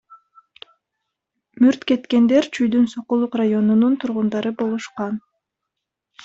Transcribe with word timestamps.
Мүрт 1.59 1.81
кеткендер 1.91 2.43
Чүйдүн 2.55 2.87
Сокулук 2.93 3.37
районунун 3.41 3.93
тургундары 4.05 4.55
болушкан. 4.63 5.21